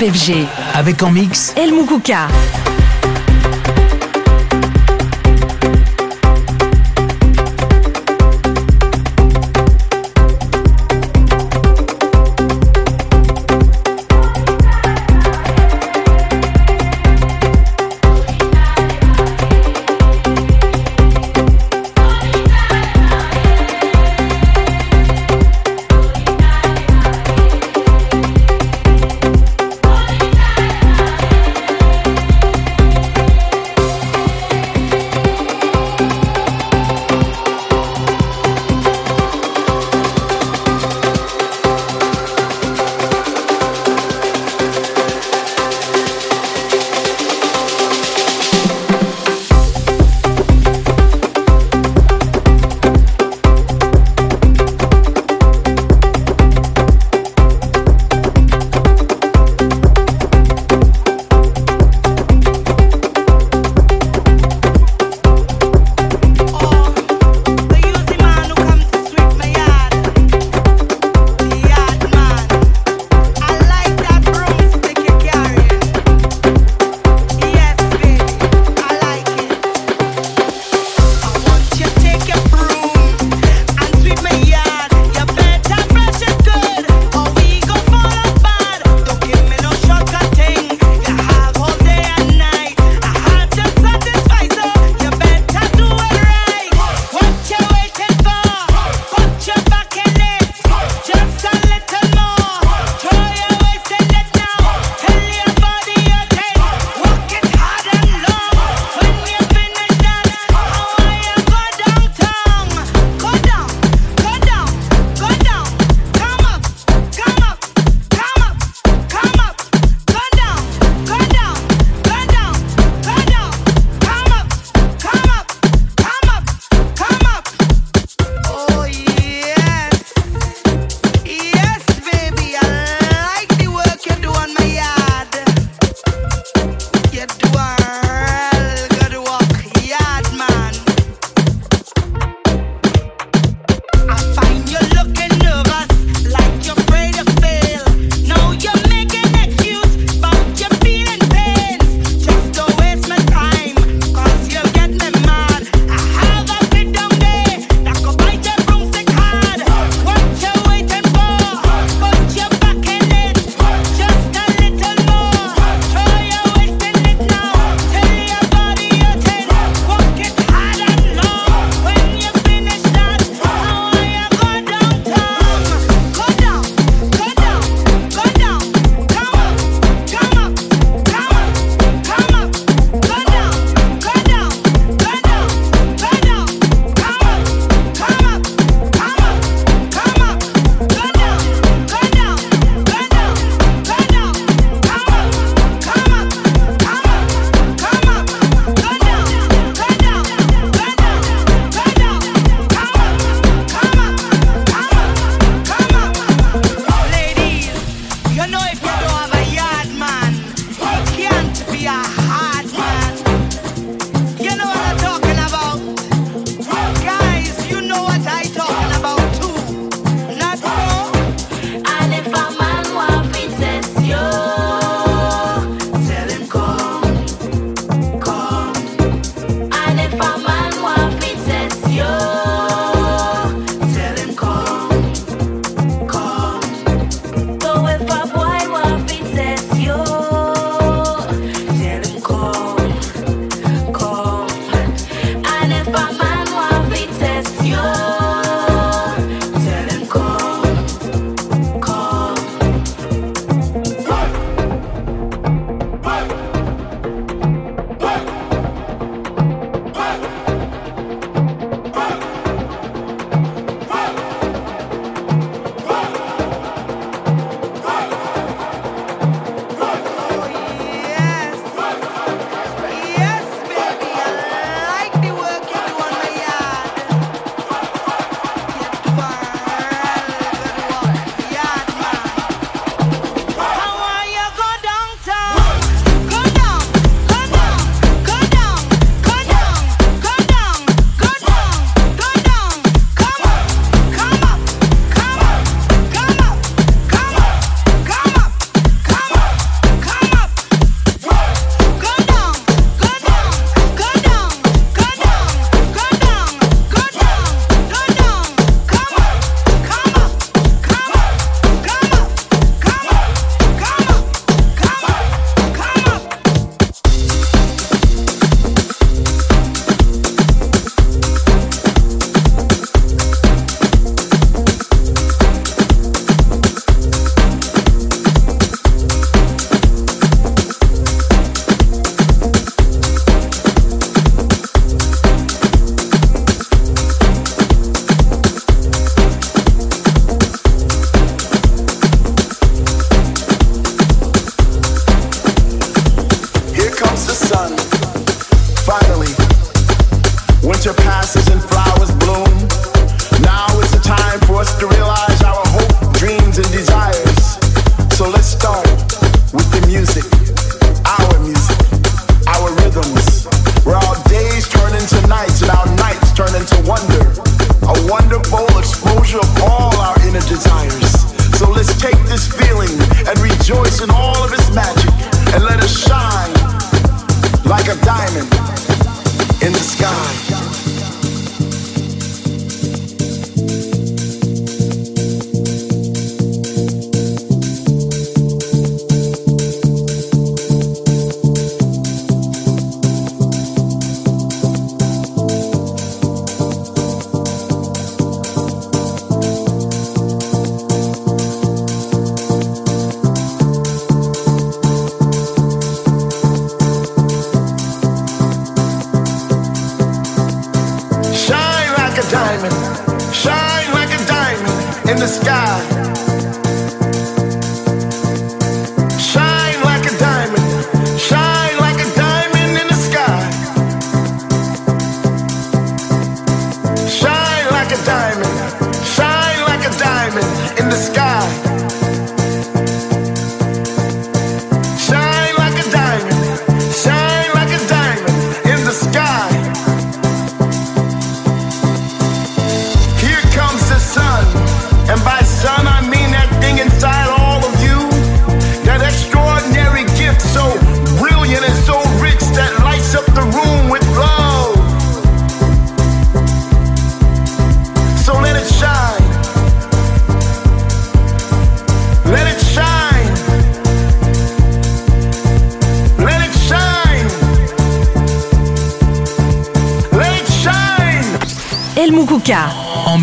FG. 0.00 0.46
Avec 0.74 1.02
en 1.02 1.10
mix 1.10 1.52
El 1.56 1.72
Moukouka. 1.72 2.28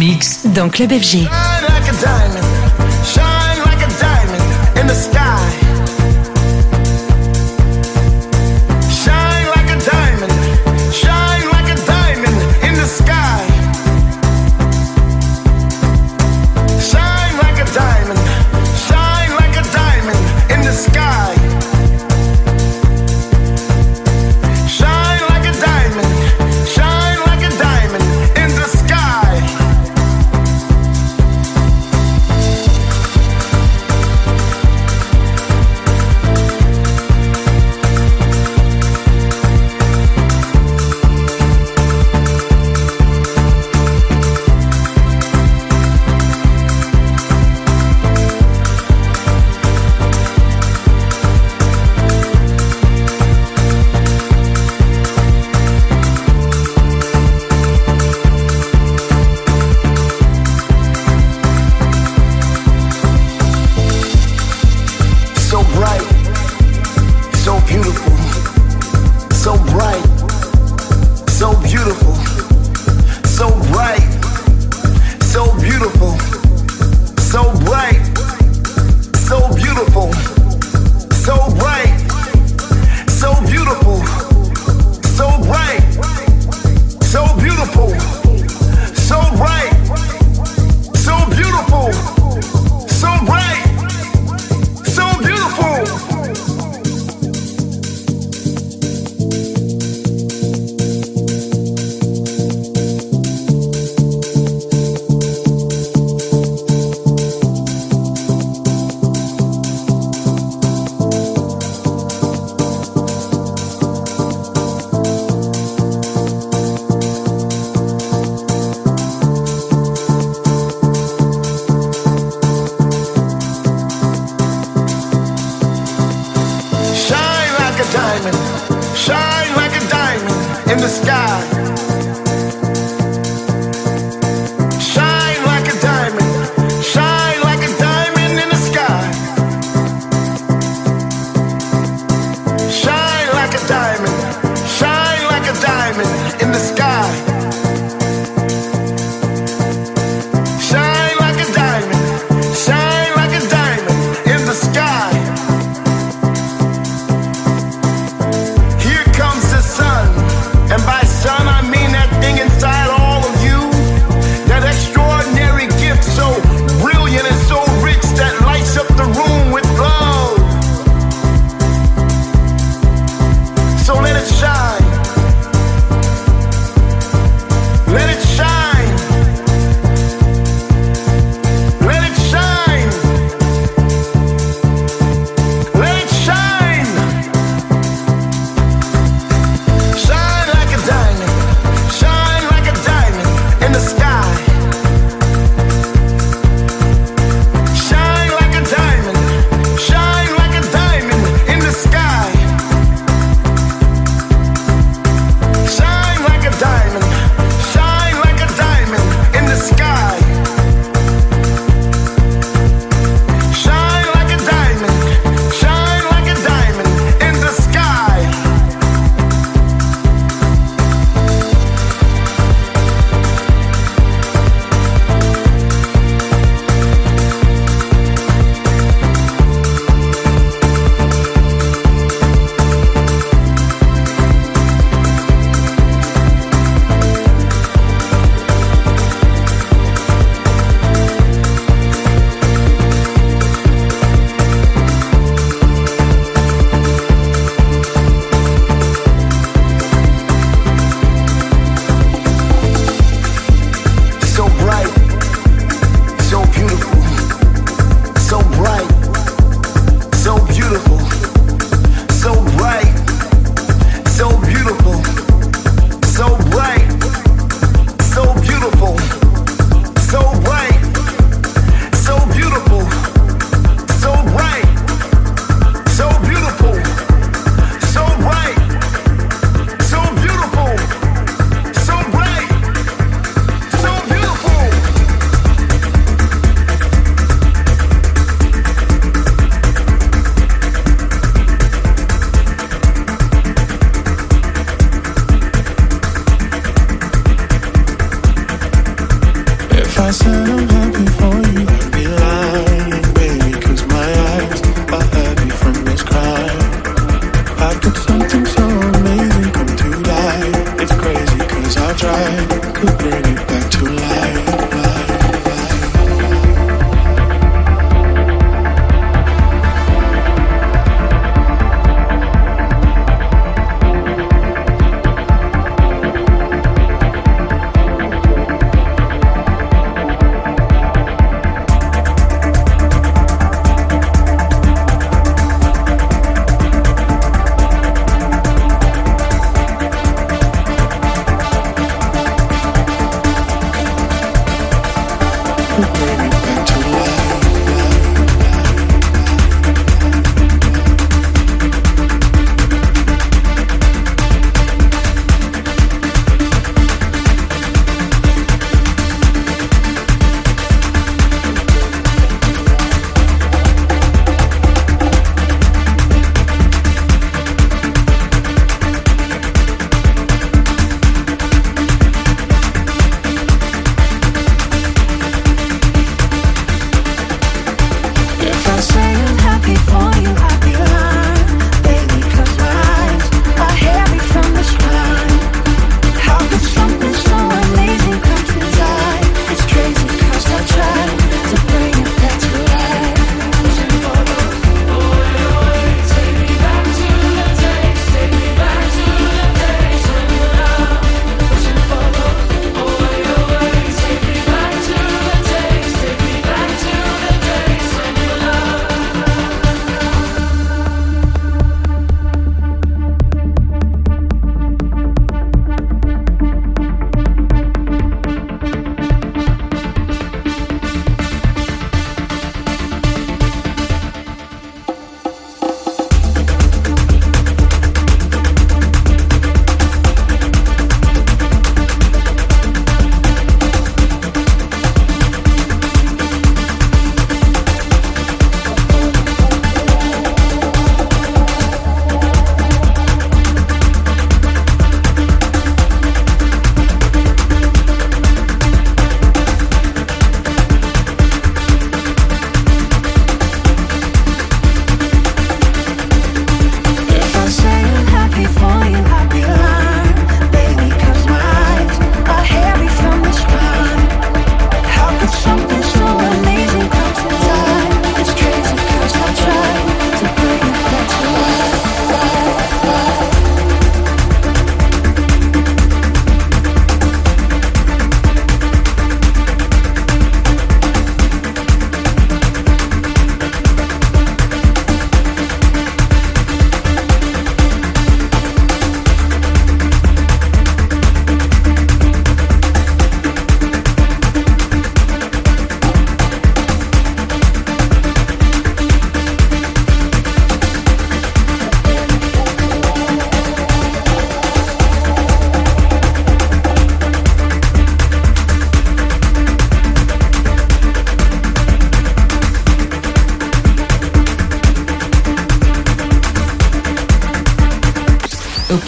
Mix 0.06 0.46
dans 0.46 0.70
Club 0.70 0.92
FG. 0.92 1.28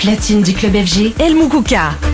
Platine 0.08 0.42
du 0.42 0.54
club 0.54 0.74
FG, 0.74 1.16
El 1.20 1.36
Moukouka. 1.36 2.07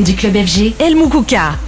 Du 0.00 0.14
club 0.14 0.34
FG, 0.34 0.74
El 0.78 0.96
Moukouka. 0.96 1.58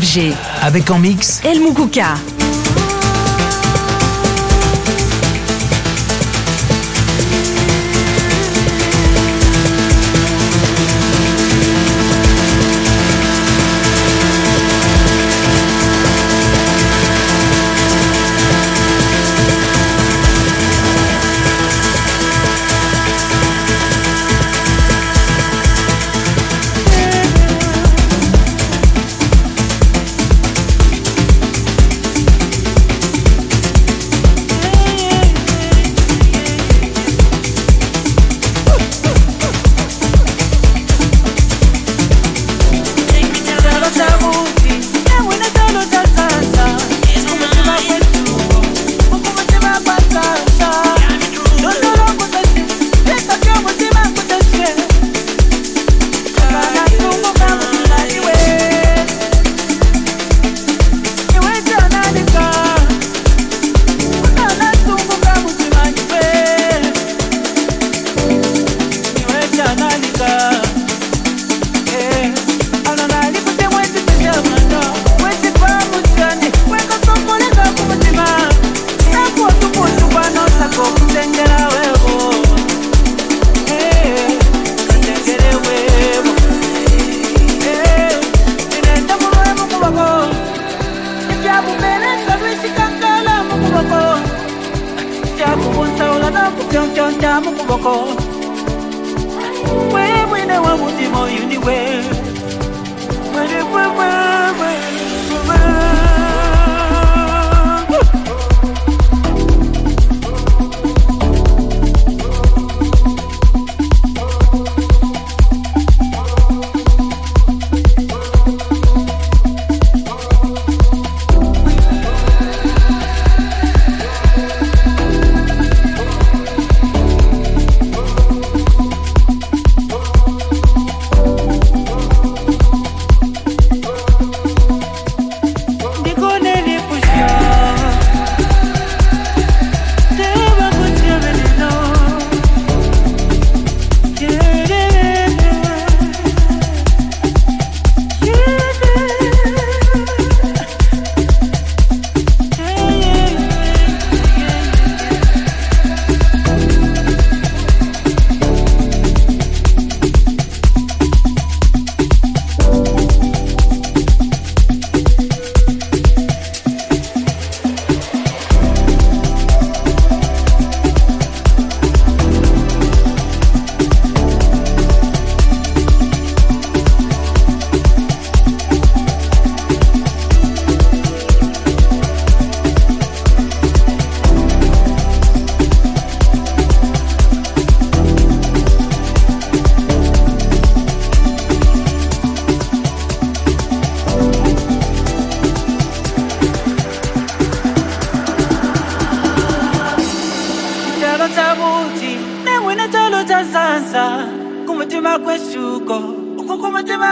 FG. 0.00 0.34
Avec 0.62 0.90
en 0.90 0.98
mix 0.98 1.40
El 1.44 1.60
Moukouka. 1.60 2.14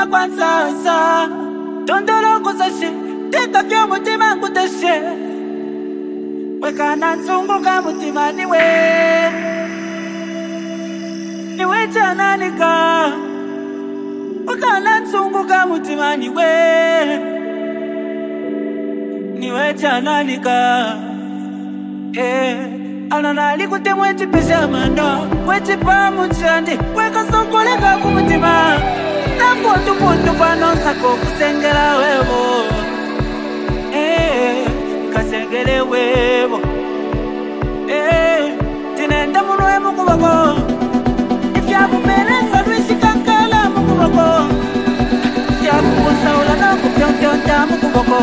na 0.03 0.09
kwanza 0.09 0.51
sa 0.85 1.29
tondolo 1.87 2.41
kusashe 2.43 2.91
teka 3.31 3.63
vyo 3.63 3.87
mutima 3.87 4.35
nkuteshe. 4.35 4.95
Wekana 6.61 7.15
nzunguka 7.17 7.83
mutima 7.83 8.33
niwe. 8.33 8.63
Niwe 11.57 11.89
chananika 11.95 12.73
wekana 14.47 15.01
nzunguka 15.01 15.67
mutima 15.67 16.17
niwe. 16.17 16.51
Niwe 19.39 19.75
chananika 19.75 20.97
hey. 22.13 22.57
kuti 23.69 23.91
mwechipesha 23.95 24.69
mano 24.69 25.29
wechipa 25.47 26.11
muchandi. 26.11 26.79
Wekasongoleka 26.97 27.97
kumutima. 28.03 28.79
puntupuntu 29.61 30.31
bwanonsaka 30.39 31.07
okusengera 31.15 31.87
webo 32.01 32.41
eh, 33.95 34.67
kasengere 35.13 35.81
webo 35.81 36.59
eh, 37.89 38.53
tinenda 38.97 39.43
munwe 39.43 39.79
mukubako 39.85 40.35
ibyakupereza 41.59 42.59
lwisikakala 42.67 43.61
mukubako 43.75 44.29
byakukusawula 45.61 46.55
nakupyontyonta 46.61 47.57
mukubako 47.71 48.21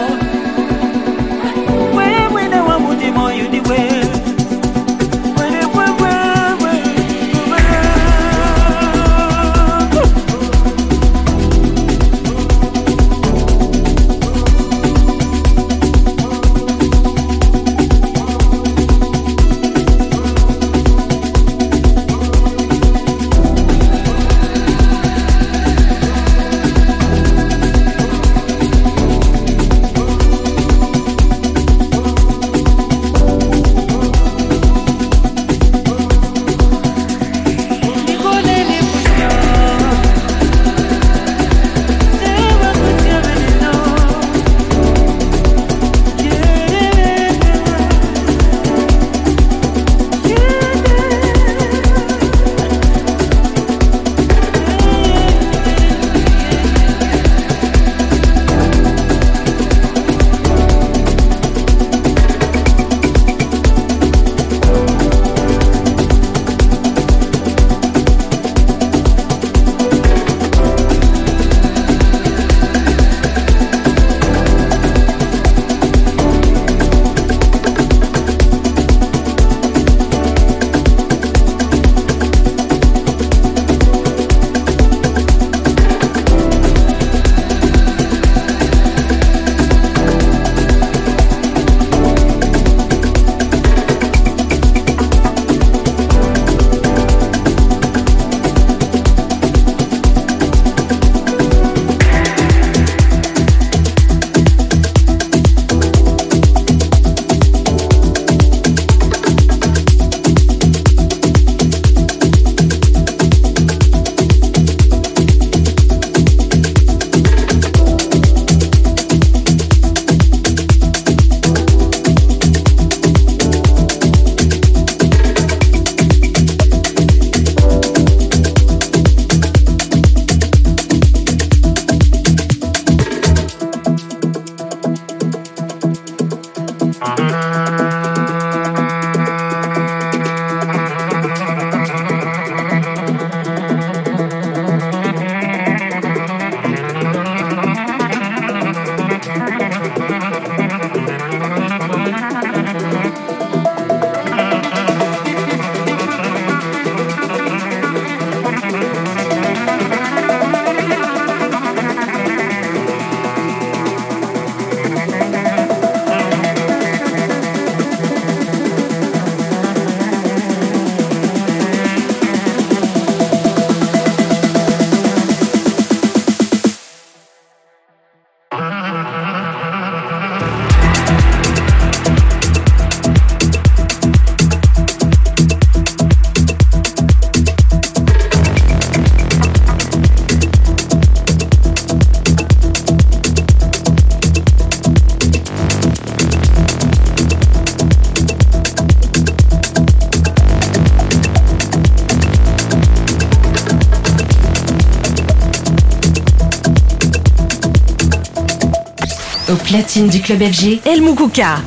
platine 209.70 210.07
du 210.07 210.20
club 210.20 210.41
FG, 210.41 210.82
El 210.84 211.03
Moukouka. 211.03 211.57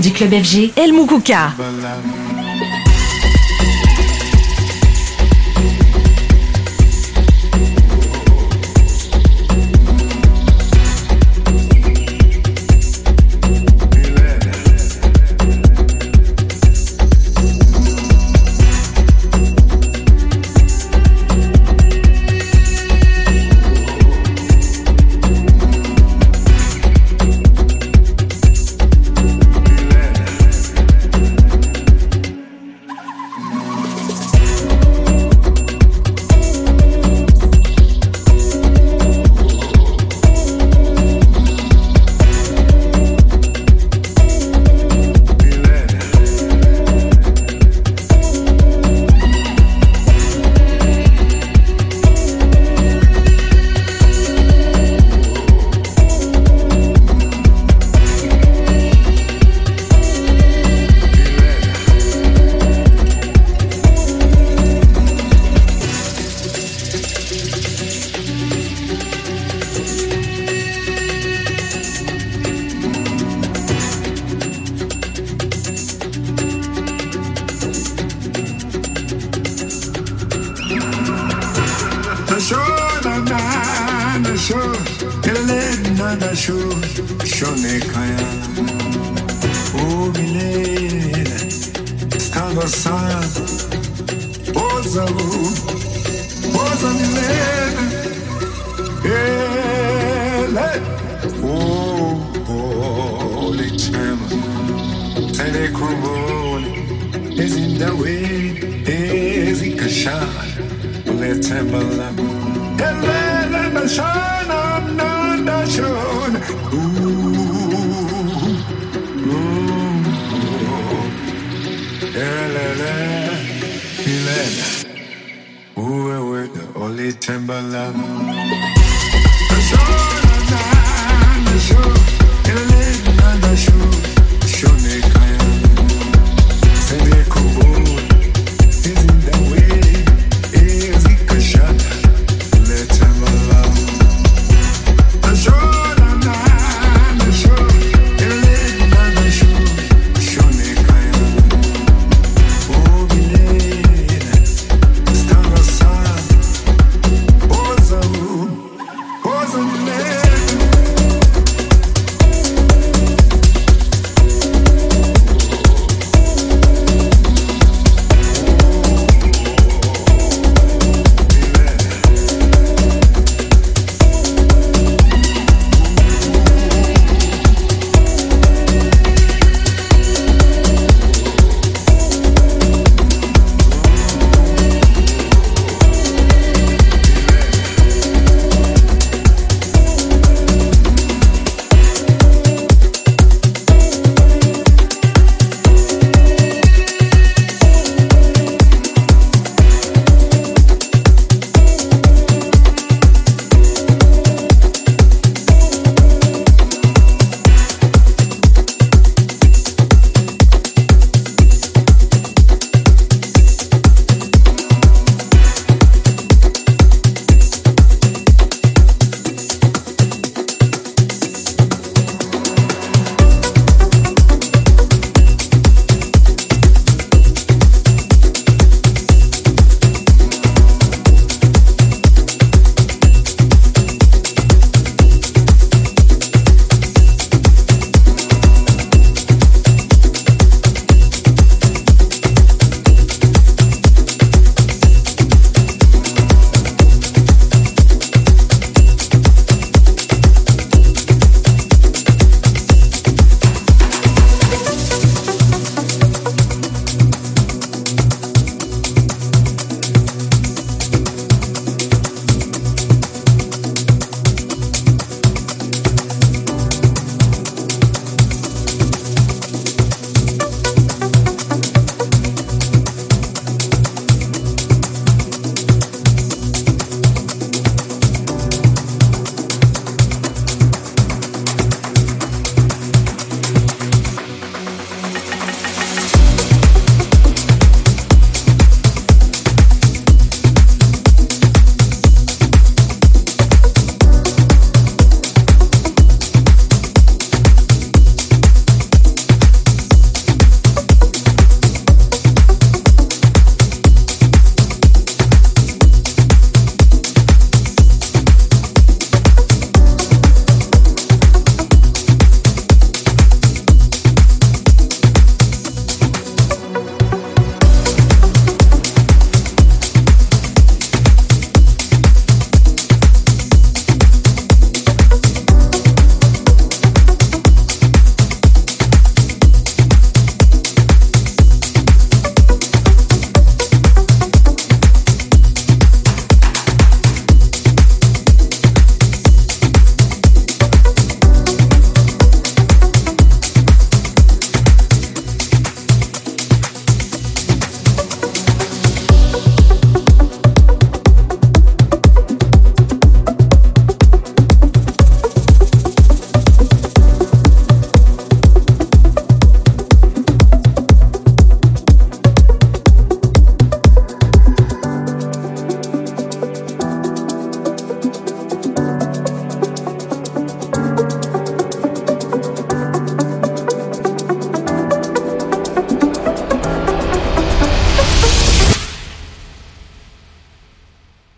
Du 0.00 0.12
club 0.12 0.32
FG, 0.32 0.72
El 0.76 0.92
Moukouka. 0.92 1.52